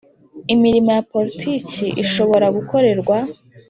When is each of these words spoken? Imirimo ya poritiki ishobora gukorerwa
Imirimo 0.53 0.89
ya 0.97 1.03
poritiki 1.11 1.85
ishobora 2.03 2.47
gukorerwa 2.57 3.17